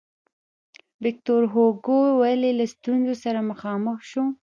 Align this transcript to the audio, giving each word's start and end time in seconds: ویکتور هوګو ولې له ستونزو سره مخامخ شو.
ویکتور 1.03 1.41
هوګو 1.53 1.99
ولې 2.21 2.51
له 2.59 2.65
ستونزو 2.73 3.13
سره 3.23 3.39
مخامخ 3.51 3.97
شو. 4.09 4.23